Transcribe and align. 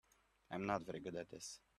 I'm 0.51 0.65
not 0.65 0.85
very 0.85 0.99
good 0.99 1.15
at 1.15 1.29
this. 1.29 1.61